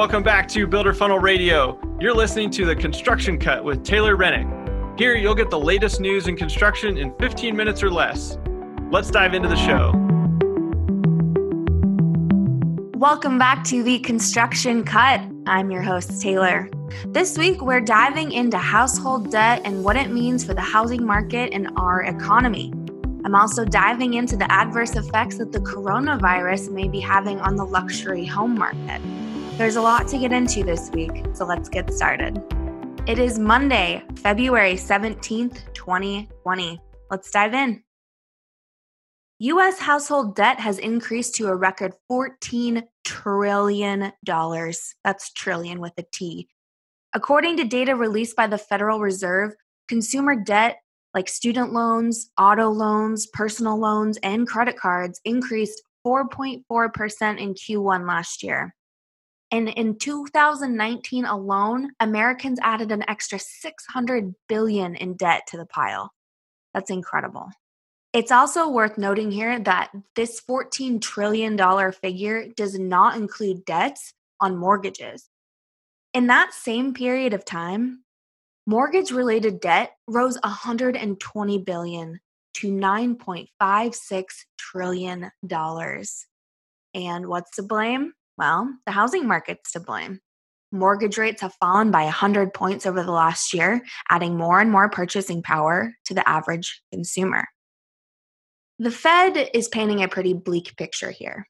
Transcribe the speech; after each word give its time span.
welcome 0.00 0.22
back 0.22 0.48
to 0.48 0.66
Builder 0.66 0.94
Funnel 0.94 1.18
Radio. 1.18 1.78
You're 2.00 2.14
listening 2.14 2.48
to 2.52 2.64
the 2.64 2.74
Construction 2.74 3.38
Cut 3.38 3.62
with 3.62 3.84
Taylor 3.84 4.16
Rennick. 4.16 4.46
Here, 4.98 5.14
you'll 5.14 5.34
get 5.34 5.50
the 5.50 5.60
latest 5.60 6.00
news 6.00 6.26
in 6.26 6.38
construction 6.38 6.96
in 6.96 7.12
15 7.18 7.54
minutes 7.54 7.82
or 7.82 7.90
less. 7.90 8.38
Let's 8.90 9.10
dive 9.10 9.34
into 9.34 9.48
the 9.48 9.56
show. 9.56 9.92
Welcome 12.96 13.38
back 13.38 13.62
to 13.64 13.82
the 13.82 13.98
Construction 13.98 14.84
Cut. 14.84 15.20
I'm 15.46 15.70
your 15.70 15.82
host, 15.82 16.22
Taylor. 16.22 16.70
This 17.08 17.36
week, 17.36 17.60
we're 17.60 17.82
diving 17.82 18.32
into 18.32 18.56
household 18.56 19.30
debt 19.30 19.60
and 19.66 19.84
what 19.84 19.96
it 19.96 20.10
means 20.10 20.42
for 20.42 20.54
the 20.54 20.62
housing 20.62 21.04
market 21.04 21.52
and 21.52 21.68
our 21.76 22.04
economy. 22.04 22.72
I'm 23.26 23.34
also 23.34 23.66
diving 23.66 24.14
into 24.14 24.38
the 24.38 24.50
adverse 24.50 24.96
effects 24.96 25.36
that 25.36 25.52
the 25.52 25.60
coronavirus 25.60 26.70
may 26.70 26.88
be 26.88 27.00
having 27.00 27.38
on 27.40 27.56
the 27.56 27.66
luxury 27.66 28.24
home 28.24 28.56
market. 28.56 29.02
There's 29.60 29.76
a 29.76 29.82
lot 29.82 30.08
to 30.08 30.16
get 30.16 30.32
into 30.32 30.64
this 30.64 30.90
week, 30.92 31.22
so 31.34 31.44
let's 31.44 31.68
get 31.68 31.92
started. 31.92 32.42
It 33.06 33.18
is 33.18 33.38
Monday, 33.38 34.02
February 34.16 34.72
17th, 34.72 35.74
2020. 35.74 36.80
Let's 37.10 37.30
dive 37.30 37.52
in. 37.52 37.84
US 39.40 39.78
household 39.78 40.34
debt 40.34 40.58
has 40.58 40.78
increased 40.78 41.34
to 41.34 41.48
a 41.48 41.54
record 41.54 41.92
$14 42.10 42.84
trillion. 43.04 44.12
That's 44.24 45.32
trillion 45.34 45.78
with 45.78 45.92
a 45.98 46.04
T. 46.10 46.48
According 47.12 47.58
to 47.58 47.64
data 47.64 47.94
released 47.94 48.36
by 48.36 48.46
the 48.46 48.56
Federal 48.56 48.98
Reserve, 49.00 49.52
consumer 49.88 50.36
debt 50.36 50.78
like 51.12 51.28
student 51.28 51.74
loans, 51.74 52.30
auto 52.38 52.70
loans, 52.70 53.26
personal 53.34 53.78
loans, 53.78 54.18
and 54.22 54.48
credit 54.48 54.78
cards 54.78 55.20
increased 55.26 55.82
4.4% 56.06 57.38
in 57.38 57.52
Q1 57.52 58.08
last 58.08 58.42
year. 58.42 58.74
And 59.52 59.68
in 59.68 59.98
2019 59.98 61.24
alone, 61.24 61.90
Americans 61.98 62.58
added 62.62 62.92
an 62.92 63.04
extra 63.08 63.38
600 63.38 64.34
billion 64.48 64.94
in 64.94 65.14
debt 65.14 65.42
to 65.48 65.56
the 65.56 65.66
pile. 65.66 66.12
That's 66.72 66.90
incredible. 66.90 67.48
It's 68.12 68.32
also 68.32 68.68
worth 68.68 68.98
noting 68.98 69.30
here 69.30 69.58
that 69.60 69.90
this 70.16 70.40
$14 70.48 71.00
trillion 71.00 71.58
figure 71.92 72.46
does 72.56 72.78
not 72.78 73.16
include 73.16 73.64
debts 73.64 74.14
on 74.40 74.56
mortgages. 74.56 75.28
In 76.12 76.26
that 76.26 76.52
same 76.52 76.92
period 76.92 77.34
of 77.34 77.44
time, 77.44 78.04
mortgage 78.66 79.12
related 79.12 79.60
debt 79.60 79.92
rose 80.08 80.38
120 80.42 81.58
billion 81.58 82.20
to 82.54 82.72
9.56 82.72 84.24
trillion 84.58 85.30
dollars. 85.46 86.26
And 86.94 87.28
what's 87.28 87.54
to 87.56 87.62
blame? 87.62 88.12
Well, 88.36 88.72
the 88.86 88.92
housing 88.92 89.26
market's 89.26 89.72
to 89.72 89.80
blame. 89.80 90.20
Mortgage 90.72 91.18
rates 91.18 91.42
have 91.42 91.54
fallen 91.54 91.90
by 91.90 92.04
100 92.04 92.54
points 92.54 92.86
over 92.86 93.02
the 93.02 93.10
last 93.10 93.52
year, 93.52 93.82
adding 94.08 94.36
more 94.36 94.60
and 94.60 94.70
more 94.70 94.88
purchasing 94.88 95.42
power 95.42 95.94
to 96.04 96.14
the 96.14 96.26
average 96.28 96.80
consumer. 96.92 97.48
The 98.78 98.90
Fed 98.90 99.50
is 99.52 99.68
painting 99.68 100.02
a 100.02 100.08
pretty 100.08 100.32
bleak 100.32 100.76
picture 100.76 101.10
here. 101.10 101.46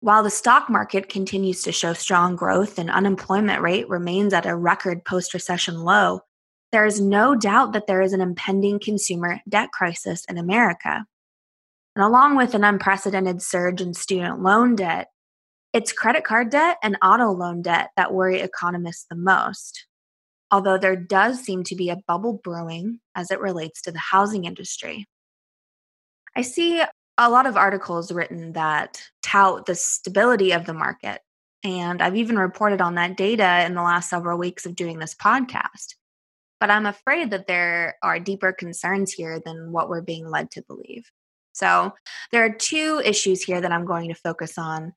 While 0.00 0.22
the 0.22 0.30
stock 0.30 0.70
market 0.70 1.08
continues 1.08 1.62
to 1.62 1.72
show 1.72 1.92
strong 1.92 2.36
growth 2.36 2.78
and 2.78 2.88
unemployment 2.88 3.60
rate 3.60 3.88
remains 3.88 4.32
at 4.32 4.46
a 4.46 4.54
record 4.54 5.04
post 5.04 5.34
recession 5.34 5.80
low, 5.80 6.20
there 6.70 6.86
is 6.86 7.00
no 7.00 7.34
doubt 7.34 7.72
that 7.72 7.88
there 7.88 8.00
is 8.00 8.12
an 8.12 8.20
impending 8.20 8.78
consumer 8.78 9.40
debt 9.48 9.70
crisis 9.72 10.24
in 10.28 10.38
America. 10.38 11.04
And 11.96 12.04
along 12.04 12.36
with 12.36 12.54
an 12.54 12.62
unprecedented 12.62 13.42
surge 13.42 13.80
in 13.80 13.92
student 13.92 14.40
loan 14.40 14.76
debt, 14.76 15.08
it's 15.72 15.92
credit 15.92 16.24
card 16.24 16.50
debt 16.50 16.78
and 16.82 16.96
auto 17.02 17.30
loan 17.30 17.62
debt 17.62 17.90
that 17.96 18.12
worry 18.12 18.40
economists 18.40 19.06
the 19.08 19.16
most. 19.16 19.86
Although 20.50 20.78
there 20.78 20.96
does 20.96 21.40
seem 21.40 21.62
to 21.64 21.76
be 21.76 21.90
a 21.90 22.00
bubble 22.06 22.40
brewing 22.42 23.00
as 23.14 23.30
it 23.30 23.40
relates 23.40 23.82
to 23.82 23.92
the 23.92 23.98
housing 23.98 24.44
industry. 24.44 25.06
I 26.34 26.42
see 26.42 26.82
a 27.18 27.30
lot 27.30 27.46
of 27.46 27.56
articles 27.56 28.12
written 28.12 28.52
that 28.52 29.02
tout 29.22 29.66
the 29.66 29.74
stability 29.74 30.52
of 30.52 30.64
the 30.64 30.72
market. 30.72 31.20
And 31.64 32.00
I've 32.00 32.16
even 32.16 32.38
reported 32.38 32.80
on 32.80 32.94
that 32.94 33.16
data 33.16 33.64
in 33.66 33.74
the 33.74 33.82
last 33.82 34.08
several 34.08 34.38
weeks 34.38 34.64
of 34.64 34.76
doing 34.76 34.98
this 34.98 35.14
podcast. 35.14 35.96
But 36.60 36.70
I'm 36.70 36.86
afraid 36.86 37.30
that 37.30 37.46
there 37.46 37.96
are 38.02 38.18
deeper 38.18 38.52
concerns 38.52 39.12
here 39.12 39.40
than 39.44 39.72
what 39.72 39.88
we're 39.88 40.00
being 40.00 40.28
led 40.28 40.50
to 40.52 40.62
believe. 40.62 41.10
So 41.52 41.92
there 42.30 42.44
are 42.44 42.54
two 42.54 43.02
issues 43.04 43.42
here 43.42 43.60
that 43.60 43.72
I'm 43.72 43.84
going 43.84 44.08
to 44.08 44.14
focus 44.14 44.56
on 44.56 44.92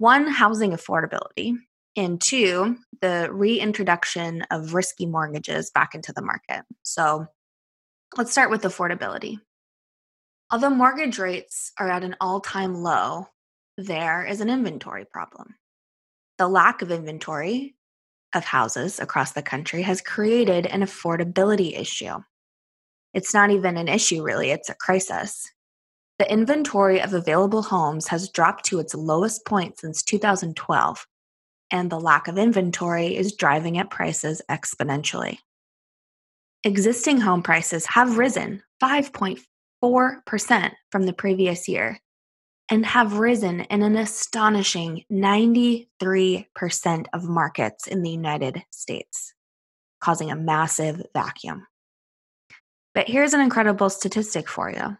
one, 0.00 0.26
housing 0.26 0.70
affordability, 0.72 1.56
and 1.94 2.18
two, 2.18 2.78
the 3.02 3.28
reintroduction 3.30 4.40
of 4.50 4.72
risky 4.72 5.04
mortgages 5.04 5.70
back 5.70 5.94
into 5.94 6.10
the 6.14 6.22
market. 6.22 6.64
So 6.82 7.26
let's 8.16 8.32
start 8.32 8.50
with 8.50 8.62
affordability. 8.62 9.40
Although 10.50 10.70
mortgage 10.70 11.18
rates 11.18 11.72
are 11.78 11.90
at 11.90 12.02
an 12.02 12.16
all 12.18 12.40
time 12.40 12.76
low, 12.76 13.26
there 13.76 14.24
is 14.24 14.40
an 14.40 14.48
inventory 14.48 15.04
problem. 15.04 15.56
The 16.38 16.48
lack 16.48 16.80
of 16.80 16.90
inventory 16.90 17.76
of 18.34 18.44
houses 18.44 19.00
across 19.00 19.32
the 19.32 19.42
country 19.42 19.82
has 19.82 20.00
created 20.00 20.64
an 20.64 20.80
affordability 20.80 21.78
issue. 21.78 22.20
It's 23.12 23.34
not 23.34 23.50
even 23.50 23.76
an 23.76 23.88
issue, 23.88 24.22
really, 24.22 24.50
it's 24.50 24.70
a 24.70 24.74
crisis. 24.74 25.50
The 26.20 26.30
inventory 26.30 27.00
of 27.00 27.14
available 27.14 27.62
homes 27.62 28.08
has 28.08 28.28
dropped 28.28 28.66
to 28.66 28.78
its 28.78 28.94
lowest 28.94 29.46
point 29.46 29.80
since 29.80 30.02
2012, 30.02 31.06
and 31.70 31.90
the 31.90 31.98
lack 31.98 32.28
of 32.28 32.36
inventory 32.36 33.16
is 33.16 33.32
driving 33.34 33.78
up 33.78 33.88
prices 33.88 34.42
exponentially. 34.50 35.38
Existing 36.62 37.22
home 37.22 37.42
prices 37.42 37.86
have 37.86 38.18
risen 38.18 38.62
5.4 38.82 39.40
4% 39.82 40.72
from 40.90 41.06
the 41.06 41.12
previous 41.14 41.68
year 41.68 41.98
and 42.70 42.84
have 42.84 43.14
risen 43.14 43.60
in 43.60 43.82
an 43.82 43.96
astonishing 43.96 45.04
93% 45.10 45.86
of 47.12 47.24
markets 47.24 47.86
in 47.86 48.02
the 48.02 48.10
United 48.10 48.62
States, 48.70 49.32
causing 50.00 50.30
a 50.30 50.36
massive 50.36 51.02
vacuum. 51.14 51.66
But 52.94 53.08
here's 53.08 53.32
an 53.32 53.40
incredible 53.40 53.88
statistic 53.88 54.48
for 54.48 54.70
you. 54.70 54.98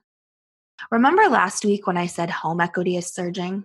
Remember 0.90 1.28
last 1.28 1.64
week 1.64 1.86
when 1.86 1.96
I 1.96 2.06
said 2.06 2.30
home 2.30 2.60
equity 2.60 2.96
is 2.96 3.12
surging? 3.12 3.64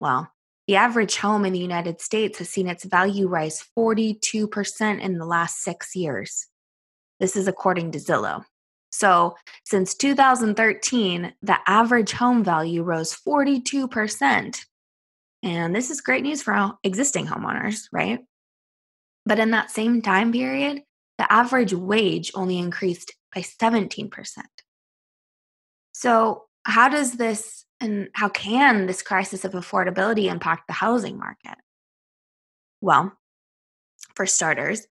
Well, 0.00 0.32
the 0.66 0.76
average 0.76 1.16
home 1.16 1.44
in 1.44 1.52
the 1.52 1.58
United 1.58 2.00
States 2.00 2.38
has 2.38 2.48
seen 2.48 2.68
its 2.68 2.84
value 2.84 3.28
rise 3.28 3.64
42% 3.76 5.00
in 5.00 5.18
the 5.18 5.24
last 5.24 5.62
six 5.62 5.96
years. 5.96 6.46
This 7.20 7.36
is 7.36 7.48
according 7.48 7.92
to 7.92 7.98
Zillow. 7.98 8.44
So, 8.90 9.36
since 9.64 9.94
2013, 9.94 11.32
the 11.40 11.58
average 11.66 12.12
home 12.12 12.44
value 12.44 12.82
rose 12.82 13.14
42%. 13.14 14.60
And 15.42 15.74
this 15.74 15.90
is 15.90 16.00
great 16.00 16.22
news 16.22 16.42
for 16.42 16.72
existing 16.84 17.26
homeowners, 17.26 17.86
right? 17.90 18.20
But 19.24 19.38
in 19.38 19.50
that 19.52 19.70
same 19.70 20.02
time 20.02 20.32
period, 20.32 20.82
the 21.18 21.32
average 21.32 21.72
wage 21.72 22.32
only 22.34 22.58
increased 22.58 23.14
by 23.34 23.40
17%. 23.40 24.10
So, 26.02 26.46
how 26.64 26.88
does 26.88 27.12
this 27.12 27.64
and 27.78 28.08
how 28.12 28.28
can 28.28 28.86
this 28.86 29.02
crisis 29.02 29.44
of 29.44 29.52
affordability 29.52 30.24
impact 30.24 30.66
the 30.66 30.72
housing 30.72 31.16
market? 31.16 31.54
Well, 32.80 33.12
for 34.16 34.26
starters, 34.26 34.84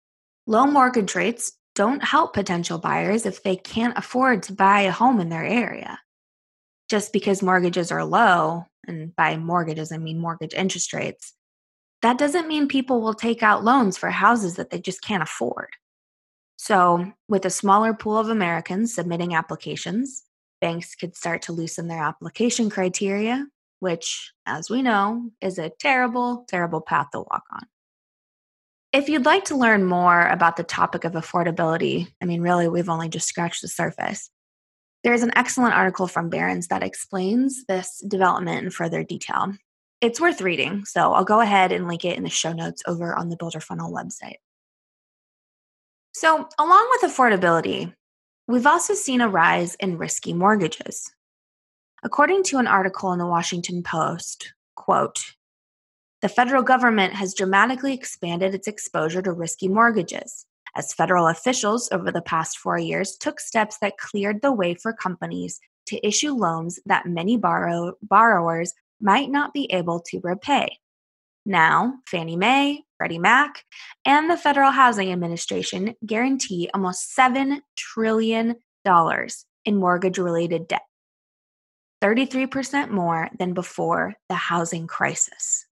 low 0.46 0.68
mortgage 0.68 1.16
rates 1.16 1.54
don't 1.74 2.04
help 2.04 2.36
potential 2.36 2.78
buyers 2.78 3.26
if 3.26 3.42
they 3.42 3.56
can't 3.56 3.98
afford 3.98 4.44
to 4.44 4.54
buy 4.54 4.82
a 4.82 4.92
home 4.92 5.20
in 5.20 5.30
their 5.30 5.44
area. 5.44 6.00
Just 6.90 7.12
because 7.12 7.42
mortgages 7.42 7.92
are 7.92 8.06
low, 8.06 8.66
and 8.88 9.16
by 9.16 9.36
mortgages, 9.36 9.92
I 9.92 9.98
mean 9.98 10.20
mortgage 10.20 10.54
interest 10.54 10.94
rates, 10.94 11.34
that 12.04 12.20
doesn't 12.20 12.48
mean 12.48 12.68
people 12.68 13.02
will 13.02 13.16
take 13.16 13.42
out 13.42 13.64
loans 13.64 13.98
for 13.98 14.12
houses 14.12 14.58
that 14.58 14.70
they 14.70 14.80
just 14.80 15.02
can't 15.02 15.24
afford. 15.24 15.70
So, 16.58 17.14
with 17.28 17.46
a 17.46 17.50
smaller 17.50 17.96
pool 17.96 18.20
of 18.20 18.30
Americans 18.30 18.94
submitting 18.94 19.34
applications, 19.34 20.24
banks 20.62 20.96
could 20.96 21.16
start 21.16 21.44
to 21.44 21.54
loosen 21.54 21.88
their 21.88 22.02
application 22.02 22.70
criteria, 22.70 23.48
which, 23.80 24.32
as 24.46 24.70
we 24.70 24.82
know, 24.82 25.32
is 25.42 25.58
a 25.58 25.70
terrible, 25.70 26.46
terrible 26.48 26.82
path 26.82 27.08
to 27.12 27.20
walk 27.20 27.44
on. 27.52 27.66
If 28.92 29.08
you'd 29.08 29.26
like 29.26 29.46
to 29.46 29.56
learn 29.56 29.86
more 29.86 30.28
about 30.28 30.58
the 30.58 30.64
topic 30.64 31.04
of 31.04 31.14
affordability, 31.14 32.08
I 32.22 32.26
mean, 32.26 32.42
really, 32.42 32.68
we've 32.68 32.90
only 32.90 33.08
just 33.08 33.28
scratched 33.28 33.62
the 33.62 33.68
surface. 33.68 34.32
There's 35.04 35.22
an 35.22 35.32
excellent 35.36 35.76
article 35.76 36.08
from 36.08 36.30
Barron's 36.30 36.68
that 36.68 36.84
explains 36.84 37.66
this 37.66 38.04
development 38.08 38.66
in 38.66 38.72
further 38.72 39.04
detail. 39.04 39.54
It's 40.02 40.20
worth 40.20 40.42
reading, 40.42 40.86
so 40.86 41.14
I'll 41.14 41.24
go 41.24 41.40
ahead 41.40 41.72
and 41.72 41.88
link 41.88 42.04
it 42.04 42.18
in 42.18 42.24
the 42.24 42.30
show 42.30 42.52
notes 42.52 42.82
over 42.88 43.16
on 43.16 43.30
the 43.30 43.38
Builder 43.38 43.60
Funnel 43.60 43.94
website. 43.94 44.38
So, 46.14 46.50
along 46.58 46.90
with 46.92 47.12
affordability, 47.12 47.94
we've 48.50 48.66
also 48.66 48.96
seen 48.96 49.22
a 49.22 49.30
rise 49.30 49.76
in 49.76 50.00
risky 50.00 50.34
mortgages. 50.34 51.12
According 52.04 52.44
to 52.46 52.58
an 52.58 52.66
article 52.66 53.14
in 53.14 53.20
the 53.20 53.28
Washington 53.28 53.84
Post, 53.84 54.54
quote, 54.76 55.20
The 56.24 56.30
federal 56.30 56.64
government 56.64 57.14
has 57.14 57.36
dramatically 57.36 57.94
expanded 57.94 58.56
its 58.56 58.68
exposure 58.68 59.22
to 59.22 59.32
risky 59.32 59.68
mortgages, 59.68 60.48
as 60.76 60.94
federal 60.94 61.28
officials 61.28 61.90
over 61.92 62.12
the 62.12 62.24
past 62.24 62.58
four 62.58 62.80
years 62.80 63.18
took 63.18 63.40
steps 63.40 63.78
that 63.82 64.00
cleared 64.00 64.42
the 64.42 64.52
way 64.52 64.74
for 64.74 64.94
companies 64.94 65.60
to 65.86 66.06
issue 66.06 66.34
loans 66.34 66.80
that 66.88 67.06
many 67.06 67.38
borrow- 67.38 67.94
borrowers 68.02 68.74
might 69.00 69.30
not 69.30 69.54
be 69.54 69.72
able 69.72 70.00
to 70.00 70.20
repay. 70.24 70.80
Now, 71.46 72.00
Fannie 72.08 72.36
Mae, 72.36 72.84
Freddie 73.00 73.18
Mac, 73.18 73.64
and 74.06 74.30
the 74.30 74.38
Federal 74.38 74.72
Housing 74.72 75.12
Administration 75.12 75.96
guarantee 76.06 76.70
almost 76.74 77.16
$7 77.18 77.62
trillion 77.76 78.56
in 79.66 79.76
mortgage 79.78 80.18
related 80.18 80.68
debt, 80.68 80.82
33% 82.04 82.90
more 82.90 83.30
than 83.40 83.54
before 83.54 84.16
the 84.28 84.36
housing 84.36 84.86
crisis. 84.86 85.66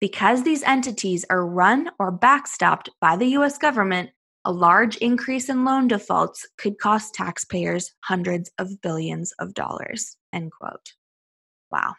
Because 0.00 0.44
these 0.44 0.62
entities 0.62 1.24
are 1.28 1.44
run 1.44 1.90
or 1.98 2.16
backstopped 2.16 2.88
by 3.00 3.16
the 3.16 3.26
US 3.38 3.58
government, 3.58 4.10
a 4.44 4.52
large 4.52 4.96
increase 4.98 5.48
in 5.48 5.64
loan 5.64 5.88
defaults 5.88 6.46
could 6.56 6.78
cost 6.78 7.14
taxpayers 7.14 7.92
hundreds 8.04 8.48
of 8.58 8.80
billions 8.80 9.32
of 9.40 9.54
dollars. 9.54 10.16
End 10.32 10.52
quote. 10.52 10.92
Wow. 11.72 11.96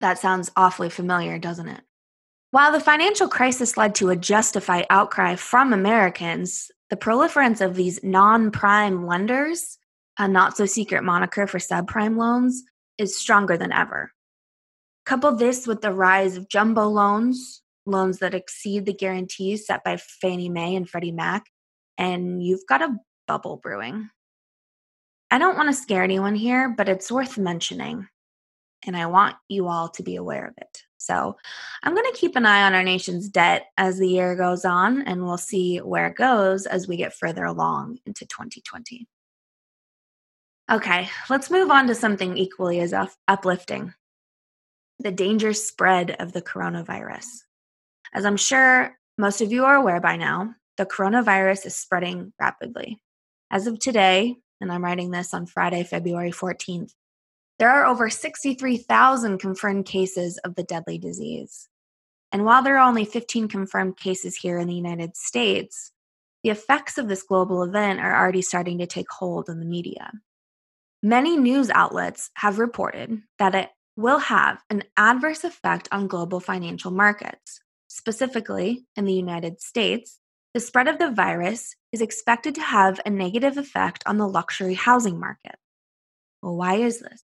That 0.00 0.18
sounds 0.20 0.52
awfully 0.54 0.88
familiar, 0.88 1.38
doesn't 1.38 1.68
it? 1.68 1.80
While 2.50 2.72
the 2.72 2.80
financial 2.80 3.28
crisis 3.28 3.76
led 3.76 3.94
to 3.96 4.08
a 4.08 4.16
justified 4.16 4.86
outcry 4.88 5.36
from 5.36 5.74
Americans, 5.74 6.70
the 6.88 6.96
proliferance 6.96 7.60
of 7.60 7.74
these 7.74 8.02
non 8.02 8.50
prime 8.50 9.06
lenders, 9.06 9.76
a 10.18 10.26
not 10.26 10.56
so 10.56 10.64
secret 10.64 11.04
moniker 11.04 11.46
for 11.46 11.58
subprime 11.58 12.16
loans, 12.16 12.62
is 12.96 13.18
stronger 13.18 13.58
than 13.58 13.70
ever. 13.70 14.12
Couple 15.04 15.32
this 15.36 15.66
with 15.66 15.82
the 15.82 15.92
rise 15.92 16.38
of 16.38 16.48
jumbo 16.48 16.88
loans, 16.88 17.62
loans 17.84 18.18
that 18.20 18.34
exceed 18.34 18.86
the 18.86 18.94
guarantees 18.94 19.66
set 19.66 19.84
by 19.84 19.98
Fannie 19.98 20.48
Mae 20.48 20.74
and 20.74 20.88
Freddie 20.88 21.12
Mac, 21.12 21.44
and 21.98 22.42
you've 22.42 22.66
got 22.66 22.80
a 22.80 22.96
bubble 23.26 23.58
brewing. 23.58 24.08
I 25.30 25.36
don't 25.38 25.56
want 25.56 25.68
to 25.68 25.74
scare 25.74 26.02
anyone 26.02 26.34
here, 26.34 26.70
but 26.74 26.88
it's 26.88 27.12
worth 27.12 27.36
mentioning, 27.36 28.08
and 28.86 28.96
I 28.96 29.04
want 29.04 29.36
you 29.50 29.68
all 29.68 29.90
to 29.90 30.02
be 30.02 30.16
aware 30.16 30.46
of 30.46 30.54
it. 30.56 30.84
So 30.98 31.36
I'm 31.82 31.94
going 31.94 32.12
to 32.12 32.18
keep 32.18 32.36
an 32.36 32.44
eye 32.44 32.64
on 32.64 32.74
our 32.74 32.82
nation's 32.82 33.28
debt 33.28 33.66
as 33.76 33.98
the 33.98 34.08
year 34.08 34.36
goes 34.36 34.64
on, 34.64 35.02
and 35.02 35.24
we'll 35.24 35.38
see 35.38 35.78
where 35.78 36.08
it 36.08 36.16
goes 36.16 36.66
as 36.66 36.86
we 36.86 36.96
get 36.96 37.14
further 37.14 37.44
along 37.44 37.98
into 38.04 38.26
2020. 38.26 39.06
Okay, 40.70 41.08
let's 41.30 41.50
move 41.50 41.70
on 41.70 41.86
to 41.86 41.94
something 41.94 42.36
equally 42.36 42.80
as 42.80 42.92
uplifting 43.26 43.94
the 44.98 45.12
dangerous 45.12 45.66
spread 45.66 46.16
of 46.18 46.32
the 46.32 46.42
coronavirus. 46.42 47.26
As 48.12 48.24
I'm 48.24 48.36
sure 48.36 48.98
most 49.16 49.40
of 49.40 49.52
you 49.52 49.64
are 49.64 49.76
aware 49.76 50.00
by 50.00 50.16
now, 50.16 50.54
the 50.76 50.84
coronavirus 50.84 51.66
is 51.66 51.74
spreading 51.74 52.32
rapidly. 52.38 53.00
As 53.50 53.66
of 53.66 53.78
today, 53.78 54.36
and 54.60 54.72
I'm 54.72 54.84
writing 54.84 55.10
this 55.10 55.32
on 55.32 55.46
Friday, 55.46 55.84
February 55.84 56.32
14th, 56.32 56.92
there 57.58 57.70
are 57.70 57.86
over 57.86 58.08
63,000 58.08 59.38
confirmed 59.38 59.86
cases 59.86 60.38
of 60.38 60.54
the 60.54 60.62
deadly 60.62 60.98
disease. 60.98 61.68
And 62.30 62.44
while 62.44 62.62
there 62.62 62.76
are 62.78 62.88
only 62.88 63.04
15 63.04 63.48
confirmed 63.48 63.96
cases 63.96 64.36
here 64.36 64.58
in 64.58 64.68
the 64.68 64.74
United 64.74 65.16
States, 65.16 65.92
the 66.44 66.50
effects 66.50 66.98
of 66.98 67.08
this 67.08 67.22
global 67.22 67.62
event 67.62 68.00
are 68.00 68.16
already 68.16 68.42
starting 68.42 68.78
to 68.78 68.86
take 68.86 69.10
hold 69.10 69.48
in 69.48 69.58
the 69.58 69.66
media. 69.66 70.12
Many 71.02 71.36
news 71.36 71.70
outlets 71.70 72.30
have 72.34 72.58
reported 72.58 73.22
that 73.38 73.54
it 73.54 73.70
will 73.96 74.18
have 74.18 74.62
an 74.70 74.84
adverse 74.96 75.42
effect 75.42 75.88
on 75.90 76.06
global 76.06 76.38
financial 76.38 76.90
markets. 76.90 77.60
Specifically, 77.88 78.86
in 78.94 79.04
the 79.04 79.12
United 79.12 79.60
States, 79.60 80.20
the 80.54 80.60
spread 80.60 80.86
of 80.86 80.98
the 80.98 81.10
virus 81.10 81.74
is 81.92 82.00
expected 82.00 82.54
to 82.54 82.60
have 82.60 83.00
a 83.04 83.10
negative 83.10 83.56
effect 83.56 84.02
on 84.06 84.18
the 84.18 84.28
luxury 84.28 84.74
housing 84.74 85.18
market. 85.18 85.56
Well, 86.42 86.56
why 86.56 86.76
is 86.76 87.00
this? 87.00 87.22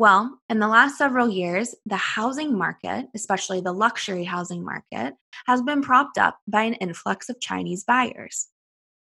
Well, 0.00 0.40
in 0.48 0.60
the 0.60 0.66
last 0.66 0.96
several 0.96 1.28
years, 1.28 1.74
the 1.84 1.98
housing 1.98 2.56
market, 2.56 3.08
especially 3.14 3.60
the 3.60 3.74
luxury 3.74 4.24
housing 4.24 4.64
market, 4.64 5.12
has 5.46 5.60
been 5.60 5.82
propped 5.82 6.16
up 6.16 6.38
by 6.48 6.62
an 6.62 6.72
influx 6.72 7.28
of 7.28 7.38
Chinese 7.38 7.84
buyers. 7.84 8.48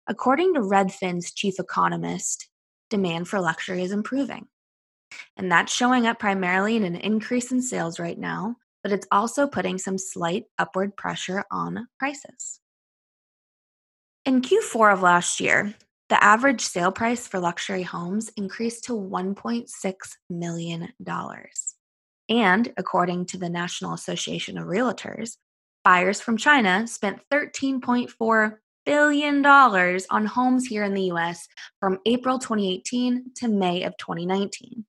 According 0.08 0.54
to 0.54 0.60
Redfin's 0.60 1.32
chief 1.32 1.60
economist, 1.60 2.48
demand 2.90 3.28
for 3.28 3.40
luxury 3.40 3.84
is 3.84 3.92
improving. 3.92 4.48
And 5.36 5.52
that's 5.52 5.72
showing 5.72 6.08
up 6.08 6.18
primarily 6.18 6.74
in 6.74 6.82
an 6.82 6.96
increase 6.96 7.52
in 7.52 7.62
sales 7.62 8.00
right 8.00 8.18
now, 8.18 8.56
but 8.82 8.90
it's 8.90 9.06
also 9.12 9.46
putting 9.46 9.78
some 9.78 9.98
slight 9.98 10.46
upward 10.58 10.96
pressure 10.96 11.44
on 11.52 11.86
prices. 12.00 12.58
In 14.24 14.42
Q4 14.42 14.94
of 14.94 15.02
last 15.02 15.38
year, 15.38 15.76
the 16.12 16.22
average 16.22 16.60
sale 16.60 16.92
price 16.92 17.26
for 17.26 17.40
luxury 17.40 17.84
homes 17.84 18.30
increased 18.36 18.84
to 18.84 18.92
$1.6 18.92 19.94
million. 20.28 20.88
And 22.28 22.72
according 22.76 23.24
to 23.24 23.38
the 23.38 23.48
National 23.48 23.94
Association 23.94 24.58
of 24.58 24.66
Realtors, 24.66 25.38
buyers 25.82 26.20
from 26.20 26.36
China 26.36 26.86
spent 26.86 27.22
$13.4 27.32 28.56
billion 28.84 29.46
on 29.46 30.26
homes 30.26 30.66
here 30.66 30.84
in 30.84 30.92
the 30.92 31.10
US 31.12 31.48
from 31.80 31.98
April 32.04 32.38
2018 32.38 33.30
to 33.36 33.48
May 33.48 33.84
of 33.84 33.96
2019. 33.96 34.84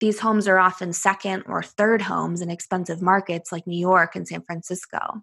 These 0.00 0.20
homes 0.20 0.48
are 0.48 0.58
often 0.58 0.94
second 0.94 1.42
or 1.46 1.62
third 1.62 2.00
homes 2.00 2.40
in 2.40 2.50
expensive 2.50 3.02
markets 3.02 3.52
like 3.52 3.66
New 3.66 3.78
York 3.78 4.16
and 4.16 4.26
San 4.26 4.40
Francisco. 4.40 5.22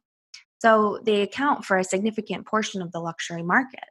So 0.60 1.00
they 1.02 1.24
account 1.24 1.66
for 1.66 1.78
a 1.78 1.84
significant 1.84 2.46
portion 2.46 2.84
of 2.84 2.92
the 2.92 3.00
luxury 3.00 3.42
market. 3.42 3.86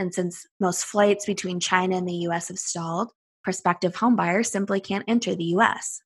And 0.00 0.14
since 0.14 0.46
most 0.58 0.86
flights 0.86 1.26
between 1.26 1.60
China 1.60 1.94
and 1.94 2.08
the 2.08 2.24
US 2.26 2.48
have 2.48 2.58
stalled, 2.58 3.12
prospective 3.44 3.92
homebuyers 3.92 4.46
simply 4.46 4.80
can't 4.80 5.04
enter 5.06 5.34
the 5.34 5.52
US. 5.56 6.00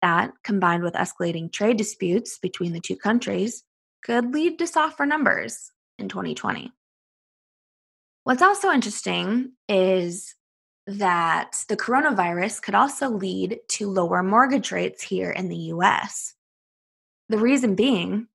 That, 0.00 0.32
combined 0.42 0.82
with 0.82 0.94
escalating 0.94 1.52
trade 1.52 1.76
disputes 1.76 2.38
between 2.38 2.72
the 2.72 2.80
two 2.80 2.96
countries, 2.96 3.62
could 4.02 4.32
lead 4.32 4.58
to 4.58 4.66
softer 4.66 5.04
numbers 5.04 5.70
in 5.98 6.08
2020. 6.08 6.72
What's 8.24 8.40
also 8.40 8.72
interesting 8.72 9.52
is 9.68 10.34
that 10.86 11.62
the 11.68 11.76
coronavirus 11.76 12.62
could 12.62 12.74
also 12.74 13.10
lead 13.10 13.58
to 13.68 13.90
lower 13.90 14.22
mortgage 14.22 14.72
rates 14.72 15.02
here 15.02 15.30
in 15.30 15.50
the 15.50 15.72
US. 15.74 16.32
The 17.28 17.38
reason 17.38 17.74
being, 17.74 18.28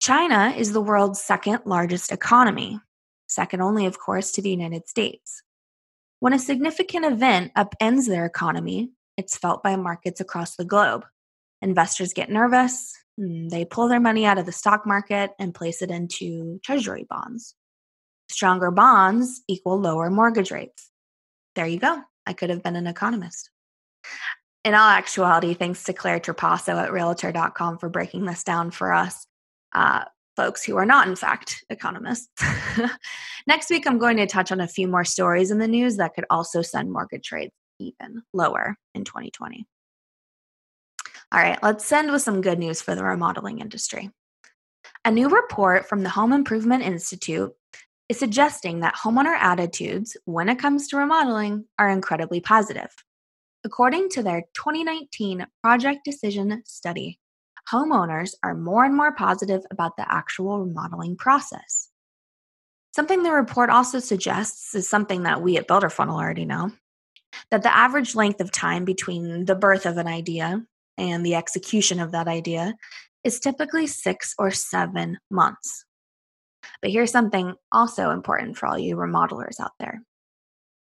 China 0.00 0.54
is 0.56 0.72
the 0.72 0.80
world's 0.80 1.20
second 1.20 1.60
largest 1.66 2.12
economy, 2.12 2.80
second 3.28 3.60
only, 3.60 3.86
of 3.86 3.98
course, 3.98 4.32
to 4.32 4.42
the 4.42 4.50
United 4.50 4.88
States. 4.88 5.42
When 6.20 6.32
a 6.32 6.38
significant 6.38 7.04
event 7.04 7.52
upends 7.54 8.08
their 8.08 8.26
economy, 8.26 8.90
it's 9.16 9.38
felt 9.38 9.62
by 9.62 9.76
markets 9.76 10.20
across 10.20 10.56
the 10.56 10.64
globe. 10.64 11.04
Investors 11.62 12.12
get 12.12 12.30
nervous, 12.30 12.92
they 13.16 13.64
pull 13.64 13.88
their 13.88 14.00
money 14.00 14.24
out 14.26 14.38
of 14.38 14.46
the 14.46 14.52
stock 14.52 14.86
market 14.86 15.32
and 15.38 15.54
place 15.54 15.82
it 15.82 15.90
into 15.90 16.60
treasury 16.64 17.06
bonds. 17.08 17.54
Stronger 18.28 18.70
bonds 18.70 19.42
equal 19.48 19.78
lower 19.80 20.10
mortgage 20.10 20.50
rates 20.50 20.88
there 21.58 21.66
you 21.66 21.80
go. 21.80 22.00
I 22.24 22.34
could 22.34 22.50
have 22.50 22.62
been 22.62 22.76
an 22.76 22.86
economist. 22.86 23.50
In 24.64 24.74
all 24.74 24.88
actuality, 24.88 25.54
thanks 25.54 25.82
to 25.84 25.92
Claire 25.92 26.20
Trapasso 26.20 26.80
at 26.80 26.92
Realtor.com 26.92 27.78
for 27.78 27.88
breaking 27.88 28.26
this 28.26 28.44
down 28.44 28.70
for 28.70 28.92
us, 28.92 29.26
uh, 29.74 30.04
folks 30.38 30.64
who 30.64 30.76
are 30.76 30.86
not, 30.86 31.08
in 31.08 31.16
fact, 31.16 31.64
economists. 31.68 32.28
Next 33.48 33.70
week, 33.70 33.88
I'm 33.88 33.98
going 33.98 34.18
to 34.18 34.26
touch 34.26 34.52
on 34.52 34.60
a 34.60 34.68
few 34.68 34.86
more 34.86 35.04
stories 35.04 35.50
in 35.50 35.58
the 35.58 35.66
news 35.66 35.96
that 35.96 36.14
could 36.14 36.26
also 36.30 36.62
send 36.62 36.92
mortgage 36.92 37.32
rates 37.32 37.56
even 37.80 38.22
lower 38.32 38.76
in 38.94 39.02
2020. 39.02 39.66
All 41.32 41.40
right, 41.40 41.58
let's 41.60 41.90
end 41.90 42.12
with 42.12 42.22
some 42.22 42.40
good 42.40 42.60
news 42.60 42.80
for 42.80 42.94
the 42.94 43.02
remodeling 43.02 43.58
industry. 43.58 44.10
A 45.04 45.10
new 45.10 45.28
report 45.28 45.88
from 45.88 46.04
the 46.04 46.08
Home 46.10 46.32
Improvement 46.32 46.84
Institute 46.84 47.52
is 48.08 48.16
suggesting 48.16 48.78
that 48.80 48.94
homeowner 48.94 49.36
attitudes 49.36 50.16
when 50.24 50.48
it 50.48 50.60
comes 50.60 50.86
to 50.88 50.98
remodeling 50.98 51.64
are 51.80 51.90
incredibly 51.90 52.40
positive. 52.40 52.94
According 53.64 54.10
to 54.10 54.22
their 54.22 54.42
2019 54.54 55.44
Project 55.64 56.04
Decision 56.04 56.62
study, 56.64 57.18
homeowners 57.70 58.34
are 58.42 58.54
more 58.54 58.84
and 58.84 58.96
more 58.96 59.12
positive 59.12 59.62
about 59.70 59.96
the 59.96 60.10
actual 60.10 60.60
remodeling 60.60 61.16
process. 61.16 61.88
Something 62.94 63.22
the 63.22 63.32
report 63.32 63.70
also 63.70 63.98
suggests 63.98 64.74
is 64.74 64.88
something 64.88 65.24
that 65.24 65.42
we 65.42 65.56
at 65.56 65.66
Builder 65.66 65.90
Funnel 65.90 66.18
already 66.18 66.44
know 66.44 66.72
that 67.50 67.62
the 67.62 67.74
average 67.74 68.14
length 68.14 68.40
of 68.40 68.50
time 68.50 68.84
between 68.84 69.44
the 69.44 69.54
birth 69.54 69.86
of 69.86 69.98
an 69.98 70.06
idea 70.06 70.64
and 70.96 71.24
the 71.24 71.34
execution 71.34 72.00
of 72.00 72.12
that 72.12 72.26
idea 72.26 72.74
is 73.22 73.38
typically 73.38 73.86
six 73.86 74.34
or 74.38 74.50
seven 74.50 75.18
months. 75.30 75.84
But 76.80 76.90
here's 76.90 77.12
something 77.12 77.54
also 77.70 78.10
important 78.10 78.56
for 78.56 78.66
all 78.66 78.78
you 78.78 78.96
remodelers 78.96 79.60
out 79.60 79.72
there. 79.78 80.02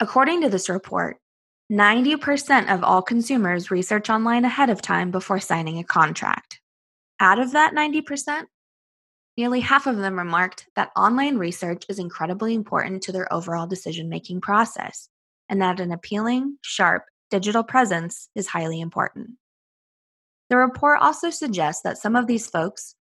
According 0.00 0.42
to 0.42 0.48
this 0.48 0.68
report, 0.68 1.18
90% 1.72 2.72
of 2.72 2.84
all 2.84 3.00
consumers 3.00 3.70
research 3.70 4.10
online 4.10 4.44
ahead 4.44 4.68
of 4.68 4.82
time 4.82 5.10
before 5.10 5.40
signing 5.40 5.78
a 5.78 5.84
contract. 5.84 6.60
Out 7.24 7.38
of 7.38 7.52
that 7.52 7.72
90%, 7.72 8.42
nearly 9.38 9.60
half 9.60 9.86
of 9.86 9.96
them 9.96 10.18
remarked 10.18 10.68
that 10.76 10.90
online 10.94 11.38
research 11.38 11.86
is 11.88 11.98
incredibly 11.98 12.52
important 12.52 13.02
to 13.04 13.12
their 13.12 13.32
overall 13.32 13.66
decision 13.66 14.10
making 14.10 14.42
process 14.42 15.08
and 15.48 15.62
that 15.62 15.80
an 15.80 15.90
appealing, 15.90 16.58
sharp 16.60 17.06
digital 17.30 17.64
presence 17.64 18.28
is 18.34 18.48
highly 18.48 18.78
important. 18.78 19.30
The 20.50 20.58
report 20.58 20.98
also 21.00 21.30
suggests 21.30 21.80
that 21.80 21.96
some 21.96 22.14
of 22.14 22.26
these 22.26 22.46
folks 22.46 22.94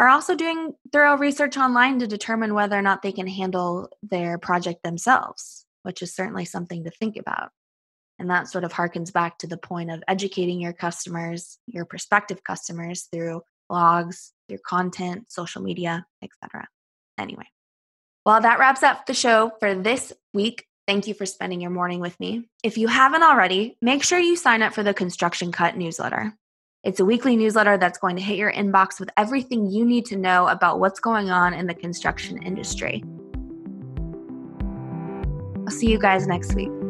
are 0.00 0.08
also 0.08 0.34
doing 0.34 0.72
thorough 0.92 1.16
research 1.16 1.56
online 1.56 2.00
to 2.00 2.08
determine 2.08 2.54
whether 2.54 2.76
or 2.76 2.82
not 2.82 3.02
they 3.02 3.12
can 3.12 3.28
handle 3.28 3.90
their 4.02 4.38
project 4.38 4.82
themselves, 4.82 5.66
which 5.84 6.02
is 6.02 6.12
certainly 6.12 6.46
something 6.46 6.82
to 6.82 6.90
think 6.90 7.16
about. 7.16 7.50
And 8.18 8.28
that 8.28 8.48
sort 8.48 8.64
of 8.64 8.72
harkens 8.72 9.12
back 9.12 9.38
to 9.38 9.46
the 9.46 9.56
point 9.56 9.92
of 9.92 10.02
educating 10.08 10.60
your 10.60 10.72
customers, 10.72 11.58
your 11.68 11.84
prospective 11.84 12.42
customers 12.42 13.08
through 13.12 13.42
blogs, 13.72 14.32
your 14.48 14.60
content, 14.66 15.32
social 15.32 15.62
media, 15.62 16.04
etc. 16.22 16.68
Anyway, 17.18 17.46
well, 18.26 18.40
that 18.40 18.58
wraps 18.58 18.82
up 18.82 19.06
the 19.06 19.14
show 19.14 19.52
for 19.58 19.74
this 19.74 20.12
week. 20.34 20.66
Thank 20.86 21.06
you 21.06 21.14
for 21.14 21.26
spending 21.26 21.60
your 21.60 21.70
morning 21.70 22.00
with 22.00 22.18
me. 22.20 22.48
If 22.62 22.76
you 22.76 22.88
haven't 22.88 23.22
already, 23.22 23.76
make 23.80 24.02
sure 24.02 24.18
you 24.18 24.36
sign 24.36 24.62
up 24.62 24.74
for 24.74 24.82
the 24.82 24.92
Construction 24.92 25.52
Cut 25.52 25.76
newsletter. 25.76 26.34
It's 26.84 26.98
a 26.98 27.04
weekly 27.04 27.36
newsletter 27.36 27.78
that's 27.78 27.98
going 27.98 28.16
to 28.16 28.22
hit 28.22 28.36
your 28.36 28.52
inbox 28.52 28.98
with 28.98 29.08
everything 29.16 29.70
you 29.70 29.84
need 29.84 30.04
to 30.06 30.16
know 30.16 30.48
about 30.48 30.80
what's 30.80 30.98
going 30.98 31.30
on 31.30 31.54
in 31.54 31.68
the 31.68 31.74
construction 31.74 32.42
industry. 32.42 33.04
I'll 35.64 35.70
see 35.70 35.88
you 35.88 35.98
guys 35.98 36.26
next 36.26 36.54
week. 36.54 36.81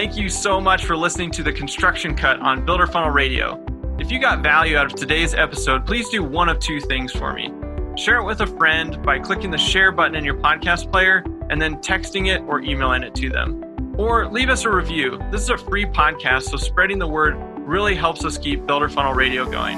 Thank 0.00 0.16
you 0.16 0.30
so 0.30 0.62
much 0.62 0.86
for 0.86 0.96
listening 0.96 1.30
to 1.32 1.42
the 1.42 1.52
Construction 1.52 2.16
Cut 2.16 2.40
on 2.40 2.64
Builder 2.64 2.86
Funnel 2.86 3.10
Radio. 3.10 3.62
If 3.98 4.10
you 4.10 4.18
got 4.18 4.42
value 4.42 4.78
out 4.78 4.86
of 4.86 4.94
today's 4.94 5.34
episode, 5.34 5.84
please 5.84 6.08
do 6.08 6.24
one 6.24 6.48
of 6.48 6.58
two 6.58 6.80
things 6.80 7.12
for 7.12 7.34
me. 7.34 7.52
Share 7.98 8.16
it 8.16 8.24
with 8.24 8.40
a 8.40 8.46
friend 8.46 9.02
by 9.02 9.18
clicking 9.18 9.50
the 9.50 9.58
share 9.58 9.92
button 9.92 10.14
in 10.14 10.24
your 10.24 10.36
podcast 10.36 10.90
player 10.90 11.22
and 11.50 11.60
then 11.60 11.76
texting 11.82 12.34
it 12.34 12.40
or 12.48 12.62
emailing 12.62 13.02
it 13.02 13.14
to 13.16 13.28
them. 13.28 13.94
Or 13.98 14.26
leave 14.26 14.48
us 14.48 14.64
a 14.64 14.70
review. 14.70 15.20
This 15.30 15.42
is 15.42 15.50
a 15.50 15.58
free 15.58 15.84
podcast, 15.84 16.44
so 16.44 16.56
spreading 16.56 16.98
the 16.98 17.06
word 17.06 17.34
really 17.58 17.94
helps 17.94 18.24
us 18.24 18.38
keep 18.38 18.66
Builder 18.66 18.88
Funnel 18.88 19.12
Radio 19.12 19.44
going. 19.44 19.76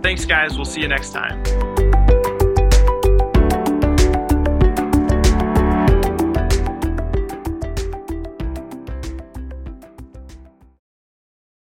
Thanks, 0.00 0.24
guys. 0.24 0.56
We'll 0.56 0.64
see 0.64 0.80
you 0.80 0.88
next 0.88 1.10
time. 1.10 1.69